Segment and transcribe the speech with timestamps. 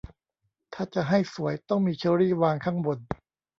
[0.73, 2.97] ถ้าจะให้สวยต้องมีเชอร์รี่วางข้างบน